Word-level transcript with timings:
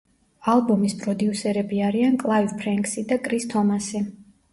ალბომის 0.51 0.95
პროდიუსერები 1.01 1.81
არიან 1.89 2.17
კლაივ 2.23 2.55
ფრენკსი 2.63 3.05
და 3.13 3.19
კრის 3.29 3.47
თომასი. 3.53 4.03